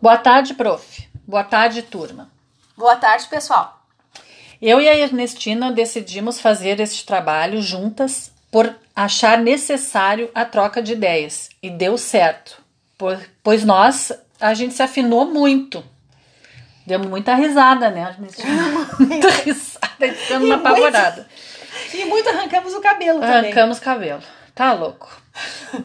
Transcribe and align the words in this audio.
Boa 0.00 0.16
tarde, 0.16 0.54
prof. 0.54 1.08
Boa 1.26 1.42
tarde, 1.42 1.82
turma. 1.82 2.30
Boa 2.76 2.94
tarde, 2.94 3.26
pessoal. 3.26 3.82
Eu 4.62 4.80
e 4.80 4.88
a 4.88 4.96
Ernestina 4.96 5.72
decidimos 5.72 6.40
fazer 6.40 6.78
este 6.78 7.04
trabalho 7.04 7.60
juntas 7.60 8.30
por 8.48 8.72
achar 8.94 9.38
necessário 9.38 10.30
a 10.32 10.44
troca 10.44 10.80
de 10.80 10.92
ideias 10.92 11.50
e 11.60 11.68
deu 11.68 11.98
certo, 11.98 12.62
pois 13.42 13.64
nós 13.64 14.12
a 14.40 14.54
gente 14.54 14.74
se 14.74 14.82
afinou 14.84 15.26
muito. 15.26 15.84
Demos 16.86 17.08
muita 17.08 17.34
risada, 17.34 17.90
né, 17.90 18.14
Ernestina? 18.16 18.88
muita 19.00 19.28
risada, 19.30 20.14
ficando 20.14 20.52
apavorada. 20.52 21.28
E 21.92 22.04
muito 22.04 22.28
arrancamos 22.28 22.72
o 22.72 22.80
cabelo 22.80 23.18
também. 23.18 23.36
Arrancamos 23.36 23.80
cabelo. 23.80 24.22
Tá 24.54 24.72
louco. 24.72 25.08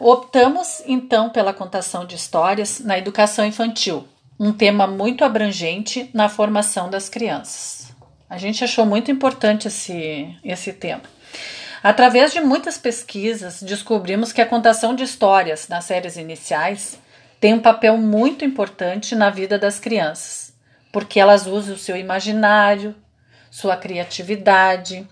Optamos 0.00 0.82
então 0.86 1.30
pela 1.30 1.52
contação 1.52 2.04
de 2.04 2.16
histórias 2.16 2.80
na 2.80 2.98
educação 2.98 3.44
infantil, 3.44 4.08
um 4.38 4.52
tema 4.52 4.86
muito 4.86 5.24
abrangente 5.24 6.10
na 6.12 6.28
formação 6.28 6.90
das 6.90 7.08
crianças. 7.08 7.94
A 8.28 8.36
gente 8.36 8.64
achou 8.64 8.84
muito 8.84 9.10
importante 9.10 9.68
esse, 9.68 10.28
esse 10.42 10.72
tema. 10.72 11.02
Através 11.82 12.32
de 12.32 12.40
muitas 12.40 12.78
pesquisas, 12.78 13.62
descobrimos 13.62 14.32
que 14.32 14.40
a 14.40 14.46
contação 14.46 14.94
de 14.94 15.04
histórias 15.04 15.68
nas 15.68 15.84
séries 15.84 16.16
iniciais 16.16 16.98
tem 17.38 17.52
um 17.52 17.60
papel 17.60 17.98
muito 17.98 18.44
importante 18.44 19.14
na 19.14 19.28
vida 19.28 19.58
das 19.58 19.78
crianças, 19.78 20.54
porque 20.90 21.20
elas 21.20 21.46
usam 21.46 21.74
o 21.74 21.78
seu 21.78 21.96
imaginário, 21.96 22.94
sua 23.50 23.76
criatividade, 23.76 25.06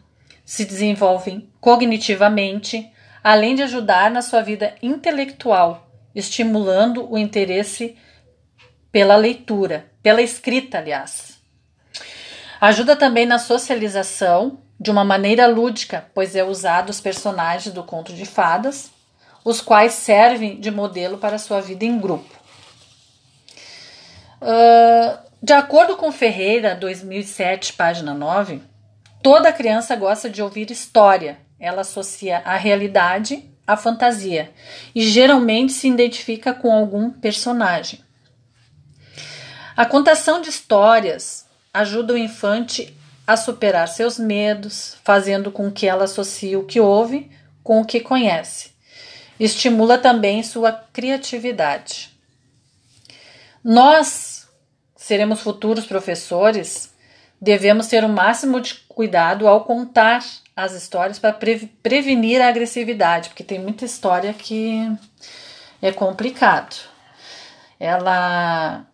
se 0.44 0.64
desenvolvem 0.64 1.48
cognitivamente 1.60 2.90
além 3.22 3.54
de 3.54 3.62
ajudar 3.62 4.10
na 4.10 4.22
sua 4.22 4.42
vida 4.42 4.74
intelectual, 4.82 5.88
estimulando 6.14 7.08
o 7.10 7.16
interesse 7.16 7.96
pela 8.92 9.16
leitura, 9.16 9.90
pela 10.02 10.22
escrita, 10.22 10.78
aliás. 10.78 11.40
Ajuda 12.60 12.94
também 12.94 13.26
na 13.26 13.38
socialização 13.38 14.60
de 14.78 14.90
uma 14.90 15.04
maneira 15.04 15.46
lúdica, 15.46 16.06
pois 16.14 16.36
é 16.36 16.44
usado 16.44 16.90
os 16.90 17.00
personagens 17.00 17.74
do 17.74 17.82
conto 17.82 18.12
de 18.12 18.26
fadas, 18.26 18.92
os 19.44 19.60
quais 19.60 19.94
servem 19.94 20.60
de 20.60 20.70
modelo 20.70 21.18
para 21.18 21.38
sua 21.38 21.60
vida 21.60 21.84
em 21.84 21.98
grupo. 21.98 22.30
Uh, 24.40 25.18
de 25.42 25.52
acordo 25.52 25.96
com 25.96 26.12
Ferreira, 26.12 26.76
2007, 26.76 27.72
página 27.72 28.14
9, 28.14 28.60
toda 29.22 29.52
criança 29.52 29.96
gosta 29.96 30.28
de 30.28 30.42
ouvir 30.42 30.70
história 30.70 31.38
ela 31.62 31.82
associa 31.82 32.42
a 32.44 32.56
realidade 32.56 33.48
à 33.64 33.76
fantasia 33.76 34.50
e 34.92 35.06
geralmente 35.06 35.72
se 35.72 35.86
identifica 35.86 36.52
com 36.52 36.72
algum 36.72 37.08
personagem. 37.08 38.00
A 39.76 39.86
contação 39.86 40.40
de 40.40 40.50
histórias 40.50 41.46
ajuda 41.72 42.14
o 42.14 42.18
infante 42.18 42.96
a 43.26 43.36
superar 43.36 43.88
seus 43.88 44.18
medos, 44.18 44.96
fazendo 45.02 45.50
com 45.50 45.70
que 45.70 45.86
ela 45.86 46.04
associe 46.04 46.56
o 46.56 46.64
que 46.64 46.80
ouve 46.80 47.30
com 47.62 47.80
o 47.80 47.84
que 47.84 48.00
conhece. 48.00 48.72
Estimula 49.38 49.96
também 49.96 50.42
sua 50.42 50.72
criatividade. 50.72 52.10
Nós 53.64 54.48
seremos 54.96 55.40
futuros 55.40 55.86
professores, 55.86 56.92
devemos 57.40 57.86
ter 57.86 58.04
o 58.04 58.08
máximo 58.08 58.60
de 58.60 58.74
cuidado 58.88 59.48
ao 59.48 59.64
contar 59.64 60.22
as 60.54 60.72
histórias 60.72 61.18
para 61.18 61.32
pre 61.32 61.66
prevenir 61.82 62.42
a 62.42 62.48
agressividade, 62.48 63.30
porque 63.30 63.42
tem 63.42 63.58
muita 63.58 63.84
história 63.84 64.34
que 64.34 64.90
é 65.80 65.90
complicado. 65.90 66.76
Ela 67.80 68.86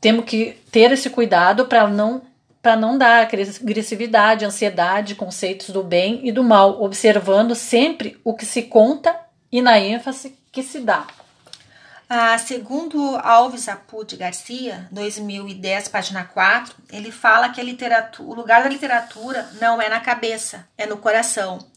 temos 0.00 0.24
que 0.24 0.56
ter 0.70 0.92
esse 0.92 1.10
cuidado 1.10 1.66
para 1.66 1.86
não 1.86 2.22
para 2.62 2.76
não 2.76 2.98
dar 2.98 3.22
agressividade, 3.22 4.44
ansiedade, 4.44 5.14
conceitos 5.14 5.70
do 5.70 5.82
bem 5.82 6.20
e 6.28 6.30
do 6.30 6.44
mal, 6.44 6.82
observando 6.82 7.54
sempre 7.54 8.20
o 8.22 8.34
que 8.34 8.44
se 8.44 8.64
conta 8.64 9.16
e 9.50 9.62
na 9.62 9.78
ênfase 9.78 10.36
que 10.52 10.62
se 10.62 10.80
dá. 10.80 11.06
Ah, 12.06 12.36
segundo 12.36 13.16
Alves 13.22 13.68
Apud 13.68 14.16
Garcia, 14.16 14.88
2010, 14.90 15.88
página 15.88 16.24
4, 16.24 16.74
ele 16.92 17.12
fala 17.12 17.48
que 17.50 17.62
o 18.18 18.34
lugar 18.34 18.64
da 18.64 18.68
literatura 18.68 19.48
não 19.60 19.80
é 19.80 19.88
na 19.88 20.00
cabeça, 20.00 20.68
é 20.76 20.86
no 20.86 20.96
coração. 20.96 21.69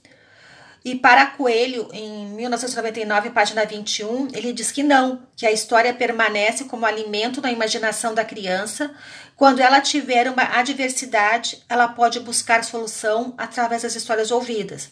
E 0.83 0.95
para 0.95 1.25
Coelho, 1.27 1.87
em 1.93 2.27
1999, 2.27 3.29
página 3.29 3.65
21, 3.65 4.27
ele 4.33 4.51
diz 4.51 4.69
que 4.69 4.83
não, 4.83 5.21
que 5.33 5.45
a 5.45 5.51
história 5.51 5.93
permanece 5.93 6.65
como 6.65 6.85
alimento 6.85 7.41
na 7.41 7.51
imaginação 7.51 8.13
da 8.13 8.25
criança. 8.25 8.93
Quando 9.37 9.61
ela 9.61 9.79
tiver 9.79 10.29
uma 10.29 10.43
adversidade, 10.43 11.63
ela 11.69 11.87
pode 11.87 12.19
buscar 12.19 12.65
solução 12.65 13.33
através 13.37 13.83
das 13.83 13.95
histórias 13.95 14.29
ouvidas. 14.29 14.91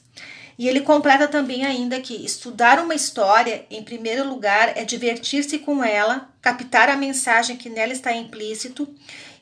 E 0.57 0.67
ele 0.69 0.81
completa 0.81 1.27
também 1.27 1.65
ainda 1.65 1.99
que 1.99 2.23
estudar 2.23 2.79
uma 2.79 2.95
história, 2.95 3.65
em 3.69 3.83
primeiro 3.83 4.27
lugar, 4.29 4.77
é 4.77 4.85
divertir-se 4.85 5.59
com 5.59 5.83
ela, 5.83 6.29
captar 6.41 6.87
a 6.87 6.95
mensagem 6.95 7.57
que 7.57 7.69
nela 7.69 7.91
está 7.91 8.13
implícito 8.13 8.87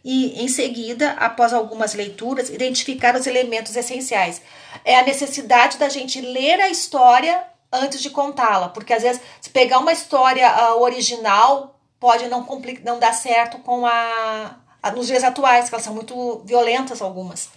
e, 0.04 0.44
em 0.44 0.48
seguida, 0.48 1.12
após 1.12 1.54
algumas 1.54 1.94
leituras, 1.94 2.50
identificar 2.50 3.16
os 3.16 3.28
elementos 3.28 3.76
essenciais. 3.76 4.42
É 4.86 5.00
a 5.00 5.04
necessidade 5.04 5.78
da 5.78 5.90
gente 5.90 6.22
ler 6.22 6.60
a 6.62 6.70
história 6.70 7.44
antes 7.72 8.02
de 8.02 8.10
contá-la, 8.10 8.70
porque 8.70 8.94
às 8.94 9.04
vezes, 9.04 9.22
se 9.40 9.50
pegar 9.50 9.80
uma 9.80 9.92
história 9.92 10.74
uh, 10.74 10.82
original, 10.82 11.80
pode 12.00 12.28
não, 12.28 12.48
não 12.84 13.00
dar 13.00 13.14
certo 13.14 13.60
com 13.60 13.86
a, 13.86 14.56
a 14.82 14.92
nos 14.92 15.08
dias 15.08 15.24
atuais, 15.24 15.70
que 15.70 15.76
elas 15.76 15.84
são 15.84 15.94
muito 15.94 16.42
violentas 16.46 17.02
algumas. 17.02 17.50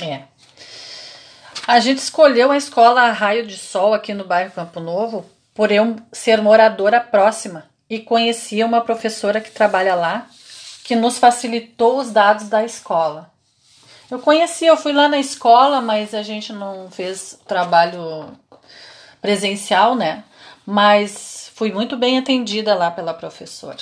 É. 0.00 0.22
A 1.66 1.80
gente 1.80 1.98
escolheu 1.98 2.50
a 2.50 2.56
escola 2.56 3.10
Raio 3.12 3.46
de 3.46 3.56
Sol 3.56 3.94
aqui 3.94 4.14
no 4.14 4.24
bairro 4.24 4.52
Campo 4.52 4.80
Novo 4.80 5.24
por 5.54 5.72
eu 5.72 5.96
ser 6.12 6.40
moradora 6.40 7.00
próxima 7.00 7.68
e 7.90 7.98
conhecia 7.98 8.64
uma 8.64 8.80
professora 8.80 9.40
que 9.40 9.50
trabalha 9.50 9.94
lá 9.94 10.26
que 10.88 10.96
nos 10.96 11.18
facilitou 11.18 11.98
os 11.98 12.10
dados 12.10 12.48
da 12.48 12.64
escola. 12.64 13.30
Eu 14.10 14.18
conheci, 14.20 14.64
eu 14.64 14.74
fui 14.74 14.90
lá 14.90 15.06
na 15.06 15.18
escola, 15.18 15.82
mas 15.82 16.14
a 16.14 16.22
gente 16.22 16.50
não 16.50 16.90
fez 16.90 17.38
trabalho 17.46 18.30
presencial, 19.20 19.94
né? 19.94 20.24
Mas 20.64 21.52
fui 21.54 21.70
muito 21.70 21.94
bem 21.94 22.16
atendida 22.16 22.74
lá 22.74 22.90
pela 22.90 23.12
professora. 23.12 23.76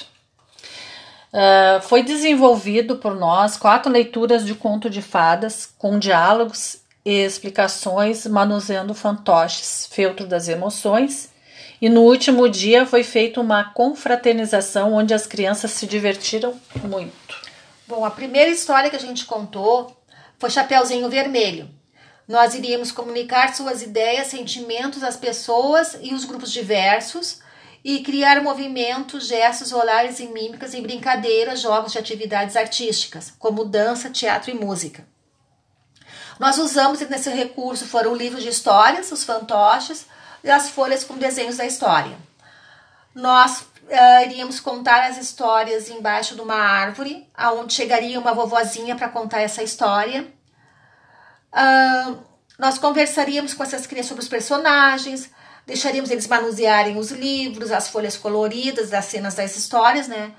Uh, 1.33 1.81
foi 1.83 2.03
desenvolvido 2.03 2.97
por 2.97 3.15
nós 3.15 3.57
quatro 3.57 3.93
leituras 3.93 4.45
de 4.45 4.57
conto 4.57 4.91
de 4.91 5.01
fadas 5.01 5.65
com 5.79 6.01
diálogos 6.01 6.81
e 7.05 7.25
explicações 7.25 8.27
manuseando 8.27 8.93
fantoches, 8.95 9.89
feltro 9.93 10.27
das 10.27 10.49
emoções. 10.49 11.31
E 11.81 11.89
no 11.89 12.03
último 12.03 12.49
dia 12.49 12.87
foi 12.87 13.03
feita 13.03 13.41
uma 13.41 13.65
confraternização 13.73 14.95
onde 14.95 15.13
as 15.13 15.27
crianças 15.27 15.71
se 15.73 15.87
divertiram 15.87 16.59
muito. 16.83 17.37
Bom, 17.87 18.05
a 18.05 18.11
primeira 18.11 18.51
história 18.51 18.89
que 18.89 18.97
a 18.97 19.01
gente 19.01 19.27
contou 19.27 19.95
foi 20.39 20.51
Chapeuzinho 20.51 21.09
Vermelho. 21.09 21.69
Nós 22.27 22.55
iríamos 22.55 22.91
comunicar 22.91 23.55
suas 23.55 23.83
ideias, 23.83 24.29
sentimentos 24.29 25.03
às 25.03 25.17
pessoas 25.17 25.97
e 26.01 26.13
os 26.13 26.25
grupos 26.25 26.51
diversos 26.51 27.41
e 27.85 28.01
criar 28.01 28.43
movimentos, 28.43 29.29
gestos, 29.29 29.73
olhares 29.73 30.19
e 30.19 30.27
mímicas 30.27 30.75
em 30.75 30.83
brincadeiras, 30.83 31.61
jogos 31.61 31.93
de 31.93 31.99
atividades 31.99 32.57
artísticas, 32.57 33.33
como 33.39 33.65
dança, 33.65 34.11
teatro 34.11 34.51
e 34.51 34.55
música. 34.55 35.07
Nós 36.41 36.59
usamos 36.59 37.01
nesse 37.01 37.31
recurso 37.31 37.87
foram 37.87 38.13
o 38.13 38.17
livro 38.17 38.41
de 38.41 38.49
histórias, 38.49 39.13
os 39.13 39.23
fantoches 39.23 40.07
as 40.51 40.71
folhas 40.71 41.05
com 41.05 41.17
desenhos 41.17 41.57
da 41.57 41.65
história. 41.65 42.17
Nós 43.15 43.63
uh, 43.63 44.25
iríamos 44.25 44.61
contar 44.61 45.09
as 45.09 45.19
histórias 45.19 45.89
embaixo 45.89 46.35
de 46.35 46.41
uma 46.41 46.55
árvore, 46.55 47.29
aonde 47.35 47.73
chegaria 47.75 48.21
uma 48.21 48.35
vovozinha 48.35 48.97
para 48.97 49.09
contar 49.09 49.41
essa 49.41 49.63
história. 49.63 50.27
Uh, 51.53 52.19
nós 52.59 52.79
conversaríamos 52.79 53.55
com 53.55 53.63
essas 53.63 53.87
crianças 53.87 54.09
sobre 54.09 54.23
os 54.23 54.29
personagens, 54.29 55.31
deixaríamos 55.67 56.11
eles 56.11 56.27
manusearem 56.27 56.99
os 56.99 57.11
livros, 57.11 57.73
as 57.73 57.89
folhas 57.89 58.17
coloridas 58.17 58.91
das 58.91 59.07
cenas 59.07 59.35
das 59.35 59.57
histórias, 59.57 60.09
né? 60.09 60.33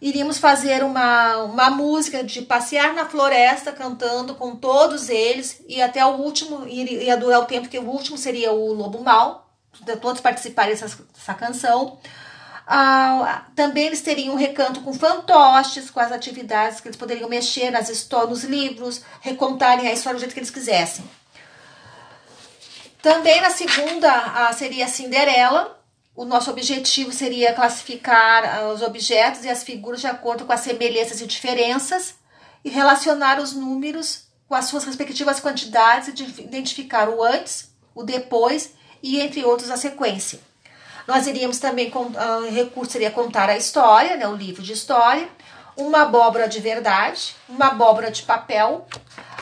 iríamos 0.00 0.38
fazer 0.38 0.84
uma, 0.84 1.38
uma 1.38 1.70
música 1.70 2.22
de 2.22 2.42
passear 2.42 2.94
na 2.94 3.06
floresta 3.06 3.72
cantando 3.72 4.34
com 4.34 4.54
todos 4.54 5.08
eles 5.08 5.62
e 5.68 5.82
até 5.82 6.04
o 6.04 6.16
último, 6.16 6.66
ia 6.66 7.16
durar 7.16 7.40
o 7.40 7.46
tempo 7.46 7.68
que 7.68 7.78
o 7.78 7.88
último 7.88 8.16
seria 8.16 8.52
o 8.52 8.72
Lobo 8.72 9.02
Mal, 9.02 9.47
todos 10.00 10.20
participarem 10.20 10.74
dessa, 10.74 11.04
dessa 11.14 11.34
canção. 11.34 11.98
Ah, 12.66 13.46
também 13.56 13.86
eles 13.86 14.02
teriam 14.02 14.34
um 14.34 14.38
recanto 14.38 14.82
com 14.82 14.92
fantoches, 14.92 15.90
com 15.90 16.00
as 16.00 16.12
atividades 16.12 16.80
que 16.80 16.88
eles 16.88 16.98
poderiam 16.98 17.28
mexer 17.28 17.70
nas 17.70 17.88
histórias, 17.88 18.28
nos 18.28 18.44
livros, 18.44 19.02
recontarem 19.20 19.88
a 19.88 19.92
história 19.92 20.18
do 20.18 20.20
jeito 20.20 20.34
que 20.34 20.40
eles 20.40 20.50
quisessem. 20.50 21.02
Também 23.00 23.40
na 23.40 23.50
segunda 23.50 24.12
ah, 24.12 24.52
seria 24.52 24.86
Cinderela, 24.86 25.78
o 26.14 26.24
nosso 26.24 26.50
objetivo 26.50 27.12
seria 27.12 27.54
classificar 27.54 28.66
os 28.74 28.82
objetos 28.82 29.44
e 29.44 29.48
as 29.48 29.62
figuras 29.62 30.00
de 30.00 30.08
acordo 30.08 30.44
com 30.44 30.52
as 30.52 30.60
semelhanças 30.60 31.20
e 31.20 31.26
diferenças 31.26 32.16
e 32.64 32.68
relacionar 32.68 33.40
os 33.40 33.52
números 33.52 34.24
com 34.48 34.54
as 34.54 34.64
suas 34.64 34.84
respectivas 34.84 35.40
quantidades 35.40 36.08
e 36.08 36.42
identificar 36.42 37.08
o 37.08 37.22
antes, 37.22 37.70
o 37.94 38.02
depois 38.02 38.72
e 39.02 39.20
entre 39.20 39.44
outros 39.44 39.70
a 39.70 39.76
sequência. 39.76 40.40
Nós 41.08 41.26
iríamos 41.26 41.58
também, 41.58 41.90
uh, 41.90 42.46
o 42.46 42.50
recurso 42.50 42.92
seria 42.92 43.10
contar 43.10 43.48
a 43.48 43.56
história, 43.56 44.14
né, 44.14 44.28
o 44.28 44.36
livro 44.36 44.62
de 44.62 44.74
história, 44.74 45.26
uma 45.74 46.02
abóbora 46.02 46.46
de 46.46 46.60
verdade, 46.60 47.34
uma 47.48 47.68
abóbora 47.68 48.10
de 48.10 48.24
papel, 48.24 48.86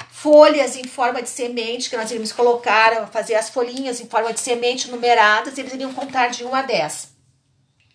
folhas 0.08 0.76
em 0.76 0.84
forma 0.84 1.20
de 1.20 1.28
semente, 1.28 1.90
que 1.90 1.96
nós 1.96 2.08
iríamos 2.08 2.30
colocar, 2.30 3.08
fazer 3.08 3.34
as 3.34 3.50
folhinhas 3.50 4.00
em 4.00 4.06
forma 4.06 4.32
de 4.32 4.38
semente 4.38 4.88
numeradas, 4.92 5.58
e 5.58 5.60
eles 5.60 5.72
iriam 5.72 5.92
contar 5.92 6.28
de 6.28 6.44
1 6.44 6.54
a 6.54 6.62
10. 6.62 7.08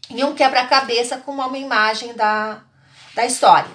E 0.09 0.21
um 0.21 0.35
quebra-cabeça 0.35 1.19
com 1.19 1.31
uma 1.31 1.57
imagem 1.57 2.13
da, 2.13 2.61
da 3.15 3.25
história. 3.25 3.71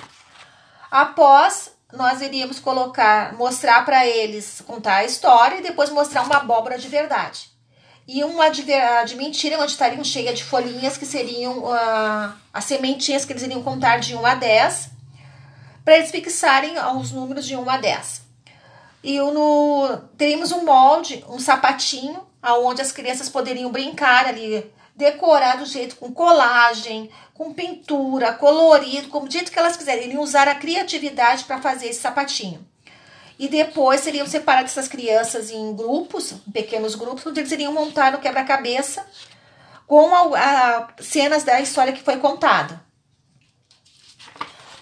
Após, 0.91 1.73
nós 1.95 2.21
iríamos 2.21 2.61
colocar, 2.61 3.33
mostrar 3.33 3.83
para 3.87 4.07
eles, 4.07 4.63
contar 4.67 4.97
a 4.97 5.05
história 5.05 5.57
e 5.57 5.63
depois 5.63 5.89
mostrar 5.89 6.21
uma 6.21 6.37
abóbora 6.37 6.77
de 6.77 6.89
verdade 6.89 7.56
e 8.09 8.23
uma 8.23 8.49
de, 8.49 8.65
de 9.07 9.17
mentira, 9.17 9.59
onde 9.61 9.73
estariam 9.73 10.05
cheias 10.05 10.39
de 10.39 10.45
folhinhas 10.45 10.97
que 10.97 11.05
seriam 11.05 11.59
uh, 11.59 12.33
as 12.53 12.65
sementinhas 12.65 13.25
que 13.25 13.33
eles 13.33 13.43
iriam 13.43 13.63
contar 13.63 13.99
de 13.99 14.15
1 14.15 14.25
a 14.25 14.35
10, 14.35 14.91
para 15.85 15.97
eles 15.97 16.11
fixarem 16.11 16.75
os 16.97 17.11
números 17.11 17.45
de 17.45 17.57
1 17.57 17.69
a 17.69 17.77
10. 17.79 18.23
E 19.03 19.19
no, 19.19 19.99
teríamos 20.17 20.53
um 20.53 20.65
molde, 20.65 21.25
um 21.29 21.39
sapatinho, 21.39 22.25
aonde 22.41 22.81
as 22.81 22.93
crianças 22.93 23.29
poderiam 23.29 23.73
brincar 23.73 24.27
ali, 24.27 24.71
decorar 24.95 25.57
do 25.57 25.67
jeito 25.67 25.97
com 25.97 26.13
colagem, 26.13 27.11
com 27.35 27.53
pintura, 27.53 28.33
colorido, 28.33 29.09
como 29.09 29.29
dito 29.29 29.51
que 29.51 29.59
elas 29.59 29.77
quiserem. 29.77 30.07
Iriam 30.07 30.23
usar 30.23 30.49
a 30.49 30.55
criatividade 30.55 31.45
para 31.45 31.61
fazer 31.61 31.89
esse 31.89 32.01
sapatinho. 32.01 32.67
E 33.39 33.49
depois 33.49 34.01
seriam 34.01 34.27
separadas 34.27 34.73
essas 34.73 34.89
crianças 34.89 35.51
em 35.51 35.75
grupos, 35.75 36.33
em 36.33 36.51
pequenos 36.51 36.95
grupos, 36.95 37.27
onde 37.27 37.41
eles 37.41 37.53
iriam 37.53 37.73
montar 37.73 38.15
o 38.15 38.21
quebra-cabeça 38.21 39.07
com 39.87 40.15
a, 40.15 40.39
a, 40.39 41.03
cenas 41.03 41.45
da 41.45 41.61
história 41.61 41.93
que 41.93 42.03
foi 42.03 42.17
contada. 42.17 42.81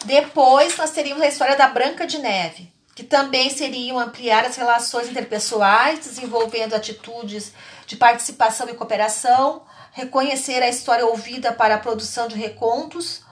Depois 0.04 0.76
nós 0.76 0.90
teríamos 0.90 1.22
a 1.22 1.28
história 1.28 1.56
da 1.56 1.66
Branca 1.66 2.06
de 2.06 2.18
Neve, 2.18 2.72
que 2.94 3.02
também 3.02 3.50
seriam 3.50 3.98
ampliar 3.98 4.44
as 4.44 4.56
relações 4.56 5.08
interpessoais, 5.08 6.00
desenvolvendo 6.00 6.74
atitudes 6.74 7.52
de 7.86 7.96
participação 7.96 8.68
e 8.68 8.74
cooperação, 8.74 9.62
reconhecer 9.92 10.62
a 10.62 10.68
história 10.68 11.06
ouvida 11.06 11.52
para 11.52 11.74
a 11.74 11.78
produção 11.78 12.28
de 12.28 12.36
recontos 12.36 13.22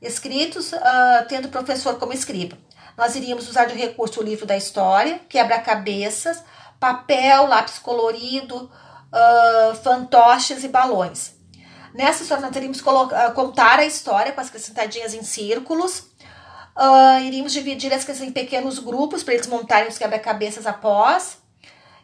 escritos, 0.00 0.72
uh, 0.72 0.78
tendo 1.28 1.46
o 1.46 1.50
professor 1.50 1.98
como 1.98 2.12
escriba 2.12 2.56
nós 2.98 3.14
iríamos 3.14 3.48
usar 3.48 3.66
de 3.66 3.76
recurso 3.76 4.20
o 4.20 4.24
livro 4.24 4.44
da 4.44 4.56
história, 4.56 5.20
quebra-cabeças, 5.28 6.42
papel, 6.80 7.46
lápis 7.46 7.78
colorido, 7.78 8.68
uh, 9.12 9.74
fantoches 9.76 10.64
e 10.64 10.68
balões. 10.68 11.32
Nessa 11.94 12.24
história, 12.24 12.42
nós 12.42 12.52
teríamos 12.52 12.80
que 12.80 12.88
uh, 12.88 13.32
contar 13.34 13.78
a 13.78 13.84
história 13.84 14.32
com 14.32 14.40
as 14.40 14.48
sentadinhas 14.48 15.14
em 15.14 15.22
círculos. 15.22 16.10
Uh, 16.76 17.20
iríamos 17.24 17.52
dividir 17.52 17.92
as 17.94 18.02
crianças 18.02 18.26
em 18.26 18.32
pequenos 18.32 18.80
grupos 18.80 19.22
para 19.22 19.34
eles 19.34 19.46
montarem 19.46 19.88
os 19.88 19.96
quebra-cabeças 19.96 20.66
após. 20.66 21.38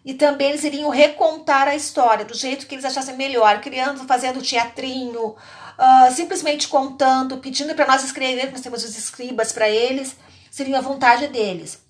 E 0.04 0.14
também 0.14 0.50
eles 0.50 0.62
iriam 0.62 0.90
recontar 0.90 1.66
a 1.66 1.74
história 1.74 2.24
do 2.24 2.34
jeito 2.34 2.66
que 2.66 2.74
eles 2.76 2.84
achassem 2.84 3.16
melhor, 3.16 3.60
criando, 3.60 4.04
fazendo 4.04 4.40
teatrinho, 4.42 5.30
uh, 5.30 6.12
simplesmente 6.12 6.68
contando, 6.68 7.38
pedindo 7.38 7.74
para 7.74 7.86
nós 7.86 8.04
escrever, 8.04 8.52
nós 8.52 8.60
temos 8.60 8.84
os 8.84 8.96
escribas 8.96 9.50
para 9.50 9.68
eles, 9.68 10.16
seria 10.54 10.78
a 10.78 10.80
vontade 10.80 11.26
deles. 11.26 11.80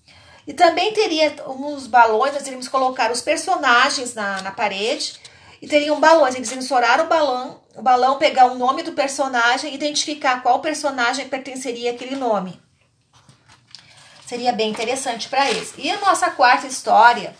E 0.47 0.51
também 0.51 0.91
teria 0.91 1.35
uns 1.47 1.85
balões, 1.85 2.33
nós 2.33 2.47
iríamos 2.47 2.67
colocar 2.67 3.11
os 3.11 3.21
personagens 3.21 4.15
na, 4.15 4.41
na 4.41 4.51
parede 4.51 5.19
e 5.61 5.67
teriam 5.67 5.99
balões. 5.99 6.33
Eles 6.33 6.51
iriam 6.51 6.99
o 6.99 7.07
balão, 7.07 7.61
o 7.75 7.81
balão, 7.83 8.17
pegar 8.17 8.47
o 8.47 8.55
nome 8.55 8.81
do 8.81 8.93
personagem, 8.93 9.75
identificar 9.75 10.41
qual 10.41 10.61
personagem 10.61 11.29
pertenceria 11.29 11.91
àquele 11.91 12.15
nome. 12.15 12.59
Seria 14.25 14.51
bem 14.51 14.71
interessante 14.71 15.29
para 15.29 15.47
eles. 15.47 15.75
E 15.77 15.91
a 15.91 15.99
nossa 15.99 16.31
quarta 16.31 16.65
história 16.65 17.35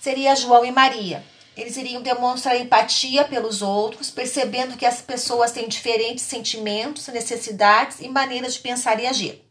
seria 0.00 0.36
João 0.36 0.64
e 0.64 0.70
Maria. 0.70 1.24
Eles 1.56 1.76
iriam 1.76 2.02
demonstrar 2.02 2.56
empatia 2.56 3.24
pelos 3.24 3.62
outros, 3.62 4.12
percebendo 4.12 4.76
que 4.76 4.86
as 4.86 5.02
pessoas 5.02 5.50
têm 5.50 5.66
diferentes 5.66 6.24
sentimentos, 6.24 7.08
necessidades 7.08 7.98
e 7.98 8.08
maneiras 8.08 8.54
de 8.54 8.60
pensar 8.60 9.00
e 9.00 9.08
agir. 9.08 9.42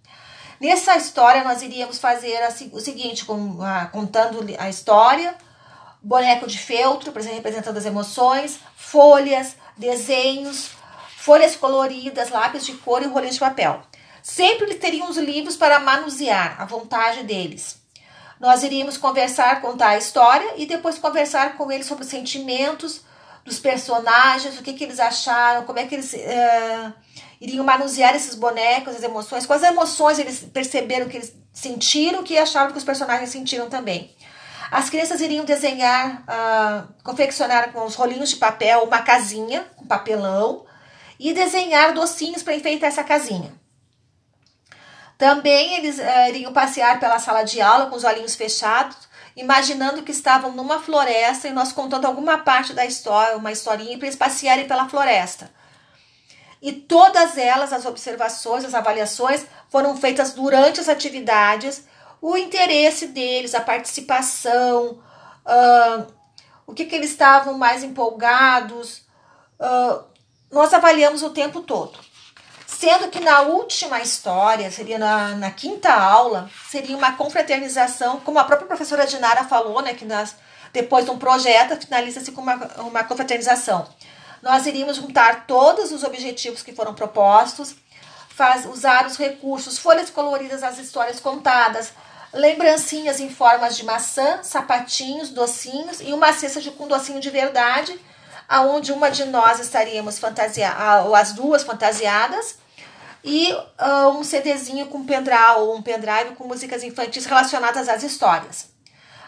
Nessa 0.61 0.95
história, 0.95 1.43
nós 1.43 1.63
iríamos 1.63 1.97
fazer 1.97 2.39
o 2.71 2.79
seguinte, 2.79 3.25
com, 3.25 3.57
ah, 3.63 3.89
contando 3.91 4.45
a 4.59 4.69
história, 4.69 5.33
boneco 5.99 6.45
de 6.45 6.55
feltro, 6.55 7.11
representando 7.11 7.77
as 7.77 7.85
emoções, 7.87 8.59
folhas, 8.75 9.55
desenhos, 9.75 10.69
folhas 11.17 11.55
coloridas, 11.55 12.29
lápis 12.29 12.63
de 12.63 12.73
cor 12.73 13.01
e 13.01 13.07
rolinhos 13.07 13.33
de 13.33 13.39
papel. 13.39 13.81
Sempre 14.21 14.75
teriam 14.75 15.09
os 15.09 15.17
livros 15.17 15.57
para 15.57 15.79
manusear, 15.79 16.61
à 16.61 16.65
vontade 16.65 17.23
deles. 17.23 17.81
Nós 18.39 18.61
iríamos 18.61 18.97
conversar, 18.97 19.61
contar 19.61 19.89
a 19.89 19.97
história 19.97 20.53
e 20.57 20.67
depois 20.67 20.99
conversar 20.99 21.57
com 21.57 21.71
eles 21.71 21.87
sobre 21.87 22.03
os 22.03 22.09
sentimentos 22.11 23.01
dos 23.43 23.59
personagens, 23.59 24.57
o 24.59 24.63
que, 24.63 24.73
que 24.73 24.83
eles 24.83 24.99
acharam, 24.99 25.65
como 25.65 25.79
é 25.79 25.85
que 25.85 25.95
eles. 25.95 26.13
Uh, 26.13 26.93
iriam 27.41 27.65
manusear 27.65 28.15
esses 28.15 28.35
bonecos, 28.35 28.95
as 28.95 29.01
emoções, 29.01 29.47
quais 29.47 29.63
emoções 29.63 30.19
eles 30.19 30.41
perceberam 30.53 31.09
que 31.09 31.17
eles 31.17 31.33
sentiram 31.51 32.21
que 32.21 32.37
achavam 32.37 32.71
que 32.71 32.77
os 32.77 32.83
personagens 32.83 33.31
sentiram 33.31 33.67
também. 33.67 34.15
As 34.69 34.89
crianças 34.89 35.19
iriam 35.19 35.43
desenhar, 35.43 36.23
uh, 36.23 36.93
confeccionar 37.03 37.73
com 37.73 37.83
os 37.83 37.95
rolinhos 37.95 38.29
de 38.29 38.35
papel 38.37 38.83
uma 38.83 39.01
casinha 39.01 39.65
com 39.75 39.85
papelão 39.85 40.65
e 41.19 41.33
desenhar 41.33 41.93
docinhos 41.93 42.41
para 42.41 42.55
enfeitar 42.55 42.87
essa 42.87 43.03
casinha. 43.03 43.51
Também 45.21 45.75
eles 45.75 45.99
uh, 45.99 46.29
iriam 46.29 46.51
passear 46.51 46.99
pela 46.99 47.19
sala 47.19 47.43
de 47.43 47.61
aula 47.61 47.85
com 47.85 47.95
os 47.95 48.03
olhinhos 48.03 48.33
fechados, 48.35 48.97
imaginando 49.37 50.01
que 50.01 50.11
estavam 50.11 50.51
numa 50.53 50.79
floresta 50.79 51.47
e 51.47 51.53
nós 51.53 51.71
contando 51.71 52.05
alguma 52.05 52.39
parte 52.39 52.73
da 52.73 52.87
história, 52.87 53.37
uma 53.37 53.51
historinha, 53.51 53.99
para 53.99 54.07
eles 54.07 54.17
passearem 54.17 54.67
pela 54.67 54.89
floresta 54.89 55.51
e 56.61 56.71
todas 56.71 57.37
elas, 57.37 57.73
as 57.73 57.85
observações, 57.85 58.63
as 58.63 58.75
avaliações, 58.75 59.45
foram 59.69 59.97
feitas 59.97 60.33
durante 60.33 60.79
as 60.79 60.87
atividades, 60.87 61.83
o 62.21 62.37
interesse 62.37 63.07
deles, 63.07 63.55
a 63.55 63.61
participação, 63.61 65.01
uh, 65.43 66.07
o 66.67 66.73
que, 66.73 66.85
que 66.85 66.95
eles 66.95 67.09
estavam 67.09 67.57
mais 67.57 67.83
empolgados. 67.83 68.99
Uh, 69.59 70.03
nós 70.51 70.71
avaliamos 70.73 71.23
o 71.23 71.31
tempo 71.31 71.61
todo. 71.61 71.97
Sendo 72.81 73.09
que 73.09 73.19
na 73.19 73.41
última 73.41 74.01
história, 74.01 74.71
seria 74.71 74.97
na, 74.97 75.35
na 75.35 75.51
quinta 75.51 75.93
aula, 75.93 76.49
seria 76.67 76.97
uma 76.97 77.11
confraternização, 77.11 78.19
como 78.21 78.39
a 78.39 78.43
própria 78.43 78.67
professora 78.67 79.05
Dinara 79.05 79.43
falou, 79.43 79.83
né, 79.83 79.93
que 79.93 80.03
nas, 80.03 80.35
depois 80.73 81.05
de 81.05 81.11
um 81.11 81.19
projeto 81.19 81.79
finaliza-se 81.79 82.31
com 82.31 82.41
uma, 82.41 82.55
uma 82.79 83.03
confraternização. 83.03 83.87
Nós 84.41 84.65
iríamos 84.65 84.95
juntar 84.95 85.45
todos 85.45 85.91
os 85.91 86.03
objetivos 86.03 86.63
que 86.63 86.73
foram 86.73 86.95
propostos, 86.95 87.75
faz, 88.29 88.65
usar 88.65 89.05
os 89.05 89.15
recursos, 89.15 89.77
folhas 89.77 90.09
coloridas, 90.09 90.63
as 90.63 90.79
histórias 90.79 91.19
contadas, 91.19 91.93
lembrancinhas 92.33 93.19
em 93.19 93.29
formas 93.29 93.77
de 93.77 93.85
maçã, 93.85 94.39
sapatinhos, 94.41 95.29
docinhos 95.29 96.01
e 96.01 96.13
uma 96.13 96.33
cesta 96.33 96.59
de, 96.59 96.71
com 96.71 96.87
docinho 96.87 97.19
de 97.19 97.29
verdade, 97.29 98.01
aonde 98.49 98.91
uma 98.91 99.11
de 99.11 99.25
nós 99.25 99.59
estaríamos 99.59 100.17
fantasiadas, 100.17 101.05
ou 101.05 101.13
as 101.13 101.31
duas 101.33 101.61
fantasiadas, 101.61 102.59
e 103.23 103.53
uh, 103.53 104.09
um 104.09 104.23
CDzinho 104.23 104.87
com 104.87 105.05
pendrive 105.05 105.59
ou 105.59 105.75
um 105.75 105.81
pendrive 105.81 106.35
com 106.35 106.47
músicas 106.47 106.83
infantis 106.83 107.25
relacionadas 107.25 107.87
às 107.87 108.03
histórias. 108.03 108.69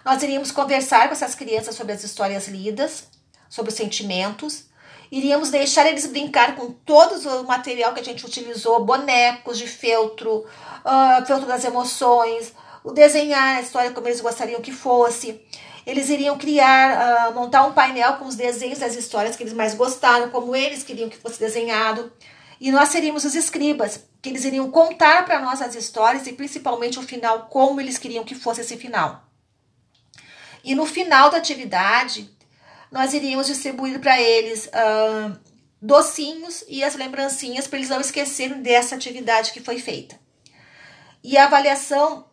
Nós 0.04 0.22
iríamos 0.22 0.52
conversar 0.52 1.08
com 1.08 1.14
essas 1.14 1.36
crianças 1.36 1.76
sobre 1.76 1.94
as 1.94 2.04
histórias 2.04 2.48
lidas, 2.48 3.06
sobre 3.50 3.72
os 3.72 3.78
sentimentos, 3.78 4.66
Iríamos 5.14 5.52
deixar 5.52 5.86
eles 5.86 6.08
brincar 6.08 6.56
com 6.56 6.72
todo 6.72 7.14
o 7.40 7.44
material 7.44 7.94
que 7.94 8.00
a 8.00 8.04
gente 8.04 8.26
utilizou, 8.26 8.84
bonecos 8.84 9.60
de 9.60 9.68
feltro, 9.68 10.38
uh, 10.40 11.24
feltro 11.28 11.48
das 11.48 11.64
emoções, 11.64 12.52
o 12.84 12.92
desenhar 12.92 13.58
a 13.58 13.62
história 13.62 13.92
como 13.92 14.08
eles 14.08 14.22
gostariam 14.22 14.60
que 14.60 14.72
fosse. 14.72 15.40
Eles 15.86 16.10
iriam 16.10 16.36
criar, 16.36 17.30
uh, 17.30 17.36
montar 17.36 17.64
um 17.68 17.74
painel 17.74 18.14
com 18.14 18.26
os 18.26 18.34
desenhos 18.34 18.80
das 18.80 18.96
histórias 18.96 19.36
que 19.36 19.44
eles 19.44 19.54
mais 19.54 19.76
gostaram, 19.76 20.32
como 20.32 20.56
eles 20.56 20.82
queriam 20.82 21.08
que 21.08 21.18
fosse 21.18 21.40
desenhado. 21.40 22.12
E 22.64 22.72
nós 22.72 22.88
seríamos 22.88 23.26
os 23.26 23.36
escribas, 23.36 24.06
que 24.22 24.30
eles 24.30 24.46
iriam 24.46 24.72
contar 24.72 25.26
para 25.26 25.42
nós 25.42 25.62
as 25.62 25.76
histórias 25.76 26.26
e 26.28 26.32
principalmente 26.32 26.98
o 26.98 27.02
final, 27.02 27.48
como 27.48 27.82
eles 27.82 27.98
queriam 27.98 28.24
que 28.24 28.34
fosse 28.34 28.62
esse 28.62 28.78
final. 28.78 29.30
E 30.64 30.74
no 30.74 30.86
final 30.86 31.30
da 31.30 31.40
atividade, 31.40 32.34
nós 32.90 33.14
iríamos 33.14 33.48
distribuir 33.48 34.00
para 34.00 34.18
eles 34.18 34.68
uh, 34.68 35.38
docinhos 35.82 36.64
e 36.70 36.86
as 36.86 36.96
lembrancinhas 36.96 37.68
para 37.68 37.80
eles 37.80 37.90
não 37.90 38.00
esquecerem 38.00 38.62
dessa 38.62 38.96
atividade 38.96 39.52
que 39.52 39.60
foi 39.60 39.78
feita. 39.78 40.18
E 41.22 41.38
a 41.38 41.44
avaliação 41.44 42.26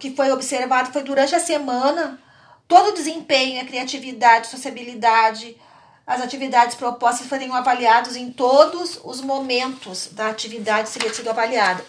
que 0.00 0.16
foi 0.16 0.32
observada 0.32 0.92
foi 0.94 1.02
durante 1.02 1.34
a 1.34 1.40
semana, 1.40 2.18
todo 2.66 2.88
o 2.88 2.94
desempenho, 2.94 3.60
a 3.60 3.66
criatividade, 3.66 4.46
sociabilidade, 4.46 5.58
as 6.06 6.20
atividades 6.20 6.76
propostas 6.76 7.26
foram 7.26 7.54
avaliados 7.54 8.14
em 8.14 8.30
todos 8.30 9.00
os 9.02 9.20
momentos 9.20 10.08
da 10.12 10.28
atividade 10.28 10.90
seria 10.90 11.12
sido 11.12 11.30
avaliada. 11.30 11.84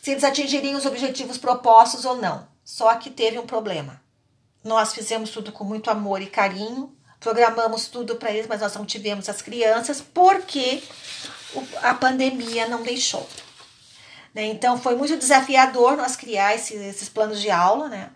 Se 0.00 0.12
eles 0.12 0.24
atingiriam 0.24 0.78
os 0.78 0.86
objetivos 0.86 1.38
propostos 1.38 2.04
ou 2.04 2.16
não. 2.16 2.46
Só 2.64 2.94
que 2.94 3.10
teve 3.10 3.38
um 3.38 3.46
problema. 3.46 4.00
Nós 4.62 4.94
fizemos 4.94 5.30
tudo 5.30 5.50
com 5.50 5.64
muito 5.64 5.90
amor 5.90 6.22
e 6.22 6.26
carinho, 6.26 6.96
programamos 7.18 7.88
tudo 7.88 8.16
para 8.16 8.30
eles, 8.30 8.46
mas 8.46 8.60
nós 8.60 8.74
não 8.74 8.84
tivemos 8.86 9.28
as 9.28 9.42
crianças 9.42 10.00
porque 10.00 10.82
a 11.82 11.94
pandemia 11.94 12.68
não 12.68 12.82
deixou. 12.82 13.28
Né? 14.32 14.44
Então 14.46 14.78
foi 14.78 14.94
muito 14.94 15.16
desafiador 15.16 15.96
nós 15.96 16.16
criar 16.16 16.54
esses 16.54 17.08
planos 17.08 17.40
de 17.40 17.50
aula, 17.50 17.88
né? 17.88 18.10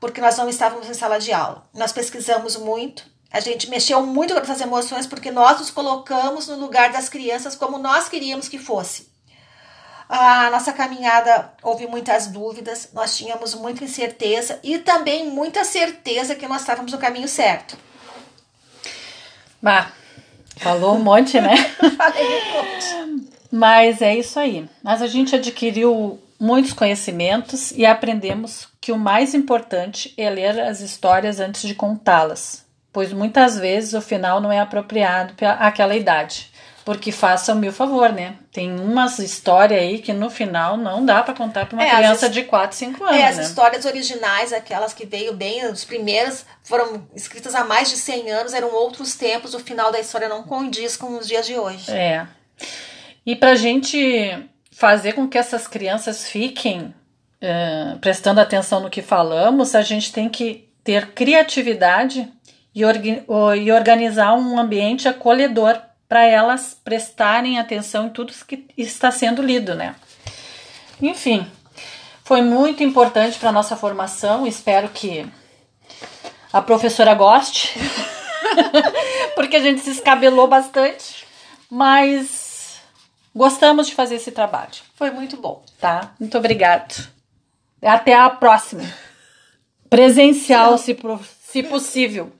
porque 0.00 0.20
nós 0.20 0.36
não 0.36 0.48
estávamos 0.48 0.88
em 0.88 0.94
sala 0.94 1.18
de 1.18 1.32
aula. 1.32 1.68
Nós 1.72 1.92
pesquisamos 1.92 2.56
muito, 2.56 3.04
a 3.32 3.40
gente 3.40 3.68
mexeu 3.68 4.04
muito 4.04 4.32
com 4.34 4.40
essas 4.40 4.60
emoções 4.60 5.06
porque 5.06 5.30
nós 5.30 5.58
nos 5.58 5.70
colocamos 5.70 6.48
no 6.48 6.56
lugar 6.56 6.92
das 6.92 7.08
crianças 7.08 7.54
como 7.54 7.78
nós 7.78 8.08
queríamos 8.08 8.48
que 8.48 8.58
fosse. 8.58 9.08
A 10.08 10.50
nossa 10.50 10.72
caminhada 10.72 11.52
houve 11.62 11.86
muitas 11.86 12.28
dúvidas, 12.28 12.90
nós 12.92 13.16
tínhamos 13.16 13.54
muita 13.54 13.82
incerteza 13.82 14.60
e 14.62 14.78
também 14.78 15.28
muita 15.28 15.64
certeza 15.64 16.36
que 16.36 16.46
nós 16.46 16.60
estávamos 16.60 16.92
no 16.92 16.98
caminho 16.98 17.26
certo. 17.26 17.76
Bah, 19.60 19.90
falou 20.58 20.94
um 20.94 21.02
monte, 21.02 21.40
né? 21.40 21.56
Falei 21.98 22.24
um 22.24 22.52
monte. 22.52 23.30
Mas 23.50 24.00
é 24.00 24.14
isso 24.14 24.38
aí. 24.38 24.68
Mas 24.82 25.02
a 25.02 25.08
gente 25.08 25.34
adquiriu 25.34 26.20
muitos 26.38 26.72
conhecimentos 26.72 27.72
e 27.72 27.84
aprendemos 27.84 28.68
que 28.80 28.92
o 28.92 28.98
mais 28.98 29.34
importante 29.34 30.14
é 30.16 30.30
ler 30.30 30.60
as 30.60 30.80
histórias 30.80 31.40
antes 31.40 31.62
de 31.62 31.74
contá-las, 31.74 32.65
pois 32.96 33.12
muitas 33.12 33.58
vezes 33.58 33.92
o 33.92 34.00
final 34.00 34.40
não 34.40 34.50
é 34.50 34.58
apropriado 34.58 35.34
para 35.34 35.52
aquela 35.52 35.94
idade. 35.94 36.50
Porque 36.82 37.12
façam-me 37.12 37.68
o 37.68 37.72
favor, 37.72 38.10
né? 38.10 38.36
Tem 38.50 38.72
umas 38.80 39.18
histórias 39.18 39.78
aí 39.82 39.98
que 39.98 40.14
no 40.14 40.30
final 40.30 40.78
não 40.78 41.04
dá 41.04 41.22
para 41.22 41.34
contar 41.34 41.66
para 41.66 41.76
uma 41.76 41.84
É, 41.84 41.90
criança 41.94 42.24
as- 42.26 42.32
de 42.32 42.44
4, 42.44 42.74
5 42.74 43.04
anos, 43.04 43.16
É, 43.20 43.26
as 43.26 43.36
né? 43.36 43.42
histórias 43.42 43.84
originais, 43.84 44.50
aquelas 44.50 44.94
que 44.94 45.04
veio 45.04 45.34
bem, 45.34 45.60
as 45.60 45.84
primeiras 45.84 46.46
foram 46.64 47.06
escritas 47.14 47.54
há 47.54 47.64
mais 47.64 47.90
de 47.90 47.96
100 47.98 48.30
anos, 48.30 48.54
eram 48.54 48.72
outros 48.72 49.14
tempos, 49.14 49.52
o 49.52 49.58
final 49.60 49.92
da 49.92 50.00
história 50.00 50.26
não 50.26 50.42
condiz 50.44 50.96
com 50.96 51.18
os 51.18 51.28
dias 51.28 51.44
de 51.44 51.58
hoje. 51.58 51.90
É. 51.90 52.26
E 53.26 53.36
pra 53.36 53.54
gente 53.56 54.48
fazer 54.72 55.12
com 55.12 55.28
que 55.28 55.36
essas 55.36 55.66
crianças 55.68 56.26
fiquem 56.26 56.94
eh, 57.42 57.96
prestando 58.00 58.40
atenção 58.40 58.80
no 58.80 58.88
que 58.88 59.02
falamos, 59.02 59.74
a 59.74 59.82
gente 59.82 60.10
tem 60.12 60.28
que 60.30 60.66
ter 60.82 61.08
criatividade 61.12 62.32
e, 62.76 63.72
organizar 63.72 64.34
um 64.34 64.58
ambiente 64.58 65.08
acolhedor 65.08 65.80
para 66.06 66.24
elas 66.24 66.78
prestarem 66.84 67.58
atenção 67.58 68.06
em 68.06 68.10
tudo 68.10 68.34
que 68.46 68.66
está 68.76 69.10
sendo 69.10 69.40
lido, 69.40 69.74
né? 69.74 69.96
Enfim, 71.00 71.50
foi 72.22 72.42
muito 72.42 72.82
importante 72.82 73.38
para 73.38 73.50
nossa 73.50 73.76
formação. 73.76 74.46
Espero 74.46 74.90
que 74.90 75.26
a 76.52 76.60
professora 76.60 77.14
goste, 77.14 77.72
porque 79.34 79.56
a 79.56 79.62
gente 79.62 79.80
se 79.80 79.90
escabelou 79.90 80.46
bastante, 80.46 81.26
mas 81.70 82.78
gostamos 83.34 83.86
de 83.86 83.94
fazer 83.94 84.16
esse 84.16 84.32
trabalho, 84.32 84.74
Foi 84.96 85.10
muito 85.10 85.38
bom. 85.38 85.64
tá? 85.80 86.14
Muito 86.20 86.36
obrigado. 86.36 87.08
Até 87.82 88.14
a 88.14 88.28
próxima. 88.28 88.84
Presencial, 89.88 90.76
se, 90.76 90.96
se 91.42 91.62
possível. 91.62 92.32